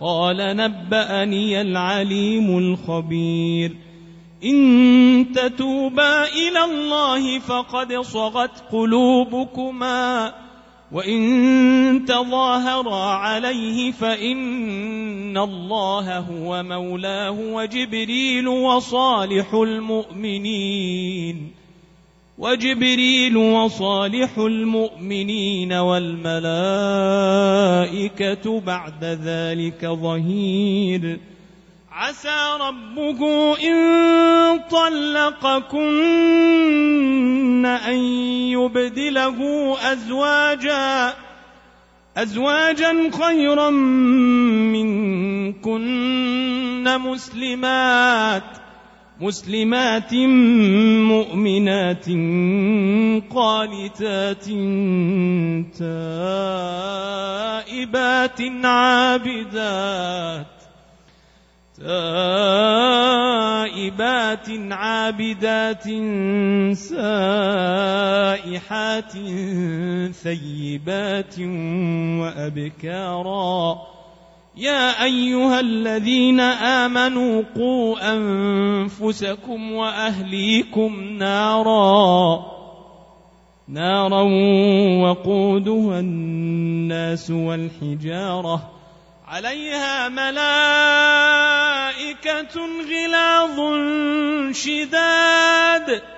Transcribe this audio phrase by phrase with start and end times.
[0.00, 3.72] قال نبأني العليم الخبير.
[4.44, 10.32] إن تتوبا إلى الله فقد صغت قلوبكما
[10.92, 21.52] وإن تظاهرا عليه فإن الله هو مولاه وجبريل وصالح المؤمنين.
[22.38, 27.47] وجبريل وصالح المؤمنين والملائكة
[28.46, 31.20] بعد ذلك ظهير.
[31.92, 33.20] عسى ربه
[33.58, 36.06] إن طلقكن
[37.66, 37.98] أن
[38.54, 39.38] يبدله
[39.92, 41.14] أزواجا
[42.16, 43.70] أزواجا خيرا
[44.70, 45.78] منكن
[46.98, 48.67] مسلمات.
[49.20, 50.14] مسلمات
[51.10, 52.06] مؤمنات
[53.34, 54.44] قانتات
[57.78, 60.46] تائبات عابدات
[61.78, 62.18] تائبات
[64.70, 65.84] عابدات
[66.76, 68.32] سائحات
[70.12, 71.38] ثيبات
[72.20, 73.97] وأبكارا
[74.58, 82.44] يا أيها الذين آمنوا قوا أنفسكم وأهليكم نارا.
[83.68, 84.22] نارا
[85.02, 88.70] وقودها الناس والحجارة.
[89.28, 90.38] عليها ملائكة
[92.90, 93.56] غلاظ
[94.52, 96.17] شداد.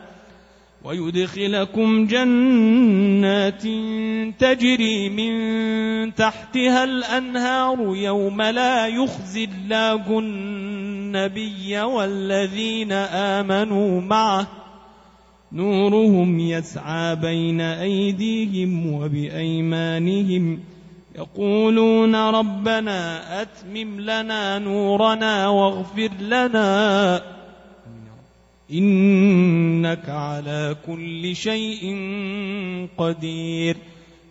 [0.83, 3.61] ويدخلكم جنات
[4.39, 14.47] تجري من تحتها الأنهار يوم لا يخزي الله النبي والذين آمنوا معه.
[15.51, 20.59] نورهم يسعى بين أيديهم وبأيمانهم.
[21.15, 27.40] يقولون ربنا أتمم لنا نورنا واغفر لنا.
[28.73, 31.95] إنك على كل شيء
[32.97, 33.77] قدير.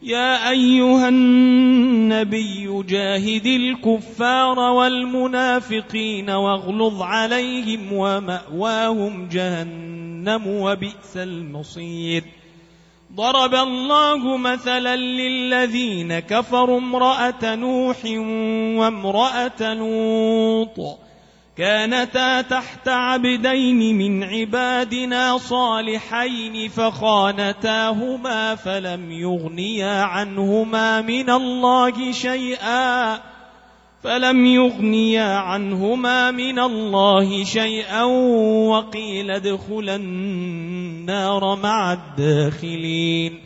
[0.02, 12.24] يا أيها النبي جاهد الكفار والمنافقين واغلظ عليهم ومأواهم جهنم وبئس المصير.
[13.14, 18.04] ضرب الله مثلا للذين كفروا امرأة نوح
[18.78, 20.98] وامرأة لوط.
[21.56, 33.20] كانتا تحت عبدين من عبادنا صالحين فخانتاهما فلم يغنيا عنهما من الله شيئا
[34.02, 38.02] فلم يغنيا عنهما من الله شيئا
[38.68, 43.40] وقيل ادخلا النار مع الداخلين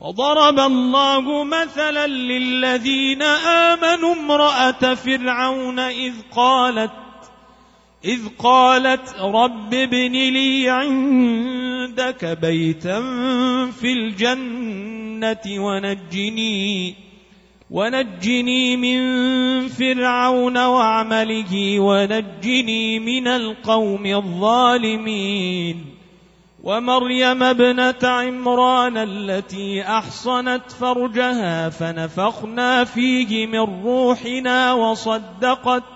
[0.00, 7.05] وضرب الله مثلا للذين آمنوا امرأة فرعون إذ قالت
[8.06, 13.00] إذ قالت رب ابن لي عندك بيتا
[13.80, 16.94] في الجنة ونجني
[17.70, 18.98] ونجني من
[19.68, 25.96] فرعون وعمله ونجني من القوم الظالمين.
[26.66, 35.95] ومريم ابنة عمران التي أحصنت فرجها فنفخنا فيه من روحنا وصدقت